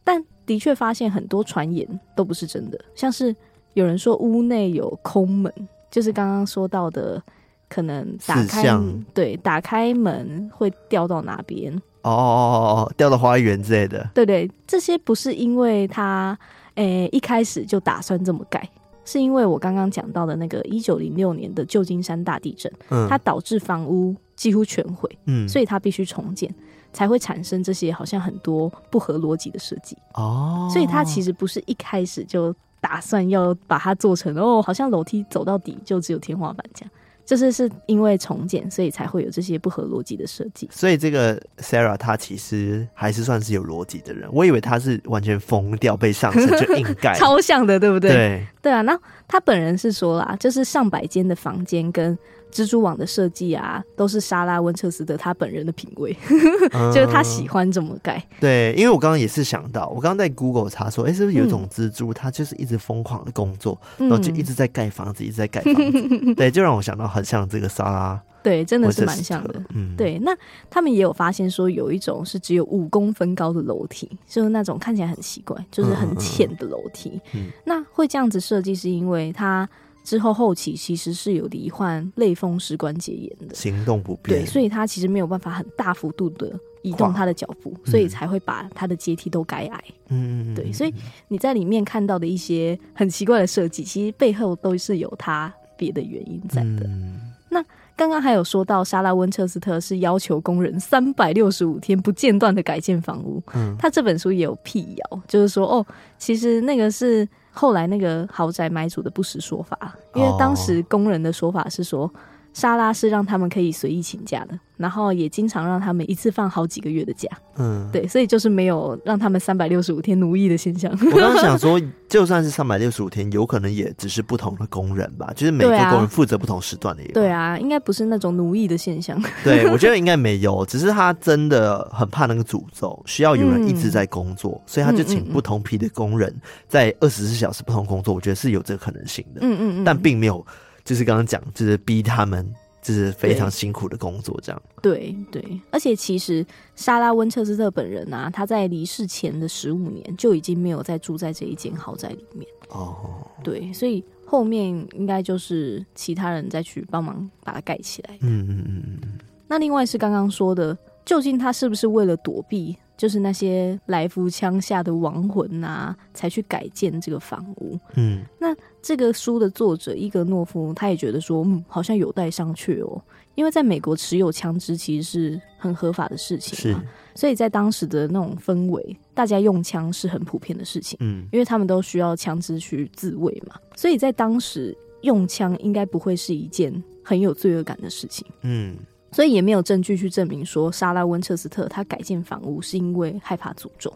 [0.02, 3.34] 但的确发现很多传言都不是真的，像是
[3.74, 5.52] 有人说屋内有空门，
[5.90, 7.22] 就是刚刚说到的，
[7.68, 8.66] 可能打开，
[9.14, 11.80] 对，打开门会掉到哪边。
[12.02, 14.08] 哦哦哦哦，掉到花园之类的。
[14.14, 16.38] 对对，这些不是因为他
[16.74, 18.68] 诶、欸、一开始就打算这么盖，
[19.04, 26.52] 是因为我刚刚讲到的那个一九零六年的旧金山大地震，嗯，它导致房屋几乎全毁，嗯，所以它必须重建，
[26.92, 29.96] 才会产生这些好像很多不合逻辑的设计。
[30.14, 36.90] 哦，所以它其实不是一开始就打算要把它做成哦，好像楼梯走到底就只有天花板这样。
[37.28, 40.66] 就是是因为重建，所以才会有这些不合逻辑的设计。
[40.72, 44.26] 所以这个 Sarah 她其实还是算是有逻辑的人。
[44.32, 48.10] 我以为她是完全疯掉被上身就硬盖， 超像的，对不对？
[48.10, 48.80] 对，对啊。
[48.80, 52.16] 那他本人是说啦，就是上百间的房间跟
[52.52, 56.16] 蜘蛛网的设计啊，都是莎拉温彻斯特他本人的品味，
[56.92, 58.22] 就是他喜欢怎么盖。
[58.40, 66.34] 对，因为我刚刚也是想到，我刚刚在 Google 查说，哎、欸，是不是有一种蜘蛛，它就是一直疯狂的工作，然后就一直在盖房子，一直在盖房子。
[66.36, 68.20] 对，就让我想到很像这个莎拉。
[68.40, 69.60] 对，真的是蛮像的。
[69.74, 70.18] 嗯，对。
[70.20, 70.30] 那
[70.70, 77.20] 他们也有发现说，有一种是只有五公分高的楼梯，就是那种看起来很奇怪，就是很浅的楼梯。
[77.34, 79.68] 嗯，那会这样子设计，是因为它
[80.08, 84.40] 之后后期其实是有罹患类风湿关节炎的，行动不便。
[84.40, 86.50] 对，所以他其实没有办法很大幅度的
[86.80, 89.84] 移动他的脚步，所以才会把他的阶梯都改矮。
[90.08, 90.72] 嗯，对。
[90.72, 90.94] 所以
[91.28, 96.86] 你在里面看到的一些很奇怪的设计，其实背后都是有他别的原因在的。
[96.86, 97.62] 嗯，那。
[97.98, 103.42] 刚刚还有说到，莎拉温彻斯特是要求工人三百六十五天不间断的改建房屋。
[103.54, 105.84] 嗯，他这本书也有辟谣，就是说，哦，
[106.16, 107.28] 其实那个是
[107.58, 109.76] 后来那个豪宅买主的不实说法，
[110.14, 112.08] 因为当时工人的说法是说，
[112.52, 114.58] 莎拉是让他们可以随意请假的。
[114.78, 120.88] 然后也经常让他们一次放好几个月的假，嗯，对，所以就是没有让他们三百六十五天奴役的现象。
[121.12, 127.02] 我刚刚想说，就算是三百六十五天，有可能也只是不同的工人吧，就是每个工人负责不同时段的。
[127.12, 129.20] 对啊，应该不是那种奴役的现象。
[129.42, 136.32] 对，我觉得应该没有，只是他真的很怕那个诅咒，需要有人一直在工作，嗯、所以他就请不同批的工人
[136.68, 138.14] 在二十四小时不同工作。
[138.14, 139.40] 我觉得是有这个可能性的。
[139.42, 140.46] 嗯嗯嗯，但并没有，
[140.88, 142.50] 就是刚刚讲，就是逼他们。
[142.80, 144.62] 就是非常辛苦的工作，这样。
[144.80, 152.48] 对对，而且其实莎拉温彻斯特本人啊，他在离世前的十五年就已经没有再住在这一间豪宅里面。
[152.68, 152.96] 哦，
[153.42, 158.16] 对，所以后面应该就是其他人再去帮忙把它盖起来。
[158.20, 159.18] 嗯嗯嗯嗯。
[159.48, 160.74] 那另外是刚刚说的，
[161.08, 162.76] 究竟他是不是为了躲避？
[162.98, 167.78] 就是那些来福枪下的亡魂啊，才去改建这个房屋。
[167.94, 173.00] 嗯，那这个书的作者伊格诺夫，他也觉得说，嗯，好像有待商榷哦。
[173.36, 176.80] 因为在美国持有枪支其实是很合法的事情嘛，
[177.14, 180.98] 是，所以在当时的那种氛围，大家用枪是很普遍的事情。
[181.00, 188.26] 嗯，因为他们都需要枪支去自卫嘛，所以在当时用枪应该不会是一件很有罪恶感的事情。
[188.42, 188.76] 嗯。
[189.12, 193.92] 所以也没有证据去证明说莎拉温彻斯特他改建房屋是因为害怕诅咒，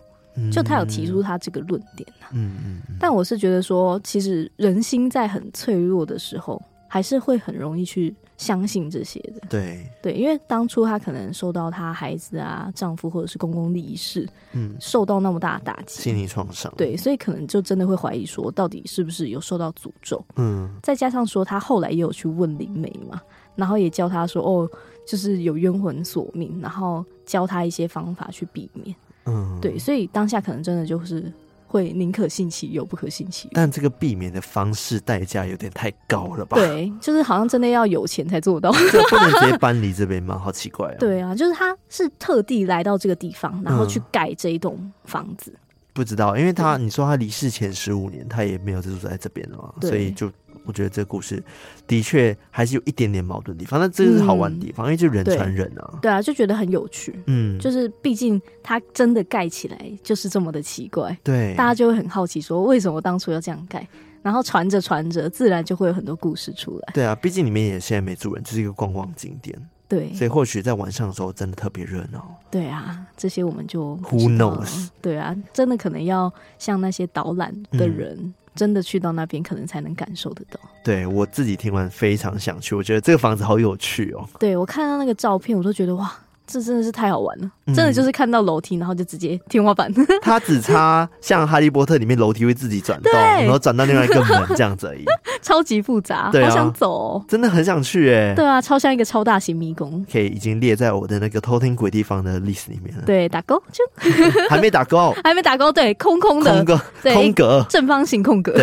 [0.51, 2.27] 就他有提出他这个论点呐。
[2.33, 2.97] 嗯嗯。
[2.99, 9.47] 但我是觉得说，其实人心在很脆弱的时候，还是会很容易去相信这些的。
[9.49, 16.73] 对对，因为当初他可能受到他孩子啊、丈夫或者是公公离世，嗯，受到那么大的打击，心理创伤。
[16.77, 20.25] 对，所以可能就真的会怀疑说，到底是不是有受到诅咒？
[20.37, 20.71] 嗯。
[20.83, 23.21] 再加上说，他后来也有去问灵媒嘛，
[23.55, 24.71] 然后也教他说，哦。
[25.05, 28.95] 就是有冤魂索命，然后教他一些方法去避免。
[29.27, 31.31] 嗯，对，所以当下可能真的就是
[31.67, 33.51] 会宁可信其有，不可信其无。
[33.53, 36.57] 但这个避免的方式代价有点太高了吧？
[36.57, 40.39] 对，就是好像真的要有钱才做到， 就不能直接搬离这边吗？
[40.39, 40.97] 好奇怪啊！
[41.01, 45.51] 对啊，就是他是特地来到这个地方，然后去盖这一栋房子。
[45.53, 45.59] 嗯，
[45.93, 50.31] 不知道，因为他你说他离世前十五年，他也没有住在这边了嘛，所以就。
[50.65, 51.43] 我觉得这个故事
[51.87, 56.03] 的确还是有一点点矛盾的地方，但这个是好玩的地方，嗯、因为就人传人啊对。
[56.03, 57.15] 对啊，就觉得很有趣。
[57.27, 63.87] 嗯，就是毕竟它真的盖起来就是这么的奇怪，对，大家就会很好奇说为什么当初要这样盖，
[64.23, 66.93] 然后传着传着，自然就会有很多故事出来。
[66.95, 69.59] 对啊，毕竟里面也现在没住人，就是一个观光景点。
[69.89, 72.35] 对，所以或许在晚上的时候真的特别热闹。
[72.51, 74.89] 对啊，这些我们就 Who knows？
[75.03, 78.17] 对啊，真的可能要像那些导览的人。
[78.19, 80.59] 嗯真的去到那边，可能才能感受得到。
[80.85, 84.29] 对，我自己听完非常想去，我觉得这个房子好有趣哦。
[84.39, 86.13] 对，我看到那个照片，我都觉得哇。
[86.45, 89.91] 这真的是太好玩了，嗯、真的就是看到楼梯，然后就直接天花板。
[90.21, 95.05] 它只差像《哈利波特》里面楼梯会自己转动， 然后转到另外一个门这样子而已。
[95.45, 98.33] 超级复杂，对啊、好想走、哦，真的很想去哎。
[98.35, 100.05] 对啊，超像一个超大型迷宫。
[100.11, 103.03] 可以已经列在我的那个偷听鬼地方的 list 里面了。
[103.05, 103.83] 对，打勾就
[104.49, 105.73] 还没打勾， 还没打勾。
[105.73, 106.81] 对，空空的空格，
[107.13, 108.55] 空格，正方形空格。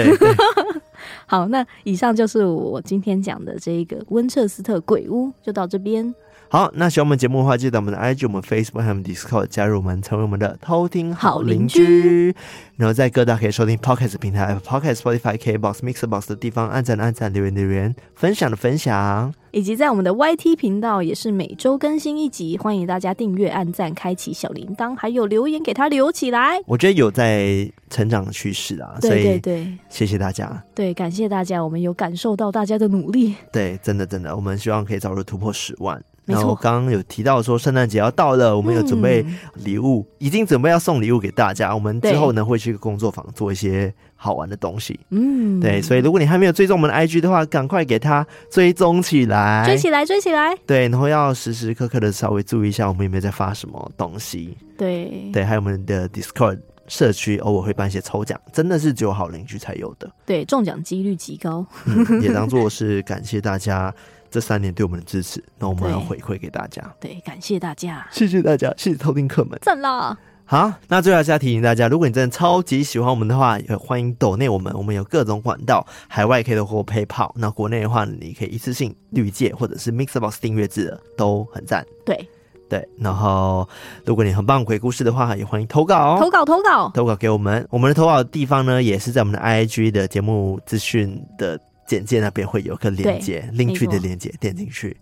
[1.25, 6.13] 好，那以上就是我今天讲的这一个温彻斯特鬼屋，就到这边。
[6.51, 12.33] 好，那喜欢我们节目的话，记得我们的 IG、我们 Facebook 还有 Discord 加入我们，成为我们的偷听好邻居。
[12.75, 26.59] 然后在各大可以收听 Podcast 平台，Podcast、Spotify、KBox、Mixbox 的地方，按赞按赞，留言留言，分享的分享，以及在我们的 YT 频道也是每周更新一集，欢迎大家订阅、按赞、开启小铃铛，还有留言给他留起来。
[26.65, 36.01] 我觉得有在成长的趋势啊，所以对对对，谢谢大家，对，感谢大家，我们有感受到大家的努力，对，真的真的，我们希望可以早日突破十万。
[36.29, 39.25] 然后刚刚有提到说圣诞节要到了，我们有准备
[39.55, 41.73] 礼物，嗯、已经准备要送礼物给大家。
[41.73, 44.99] 我们之后呢会去工作坊做一些好玩的东西。
[45.09, 50.55] 嗯，对，所以如果你还没有追踪我们的 IG 的话，赶快给他追踪起来，追起来，追起来。
[50.67, 54.55] 对，然后要时时刻刻的稍微注意一下我们有没有在发什么东西。
[54.77, 60.09] 对，对，还有我们的 Discord 社区偶尔会办一些抽奖，真的是只有好邻居才有的。
[60.25, 63.93] 对，中奖几率极高，嗯，也当做是感谢大家。
[64.29, 66.81] 这三年对我们的支持，那我们要回馈给大家。
[66.99, 70.17] 对，对，感谢大家，谢谢大家，谢谢偷听客们，赞啦！
[70.45, 81.85] 好，那最后还是要提醒大家，如果你真的超级喜欢我们的话，也欢迎抖内我们，我们有各种管道，海外可以透过 PayPal，那国内的话，你可以一次性绿界或者是 MixerBox 订阅制的，都很赞。
[82.03, 82.27] 对
[82.67, 83.69] 对，然后
[84.05, 91.59] 如果你很棒鬼故事的话，也欢迎投稿哦，投稿投稿投稿给我们，我们的投稿的地方呢，也是在我们的 IG 的节目资讯的。
[91.89, 94.95] 简介那边会有个连接，Linktree 的连接，点进去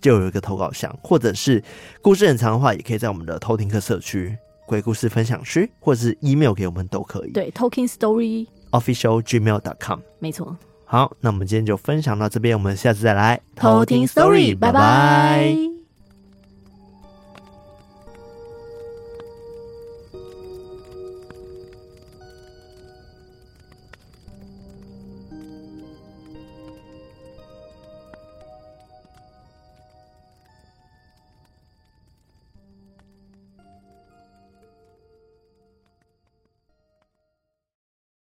[0.00, 1.60] 就有一个投稿箱，或者是
[2.00, 7.32] 故事很长的话，也可以在我们的偷听课社区、鬼故事分享区，或者是 email 给我们都可以。
[7.32, 10.56] 对，Talking Story Official Gmail dot com，没错。
[10.84, 15.77] 好，那我们今天就分享到这边，我们下次再来偷听 Story，拜拜。